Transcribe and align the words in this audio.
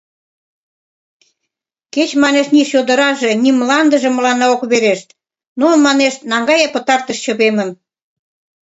—Кеч, 1.93 2.09
манеш, 2.23 2.47
ни 2.55 2.61
чодыраже, 2.71 3.31
ни 3.43 3.49
мландыже 3.59 4.09
мыланна 4.13 4.45
ок 4.55 4.61
верешт, 4.71 5.09
но, 5.59 5.67
манеш, 5.85 6.13
наҥгае 6.31 6.67
пытартыш 6.73 7.17
чывемым. 7.25 7.69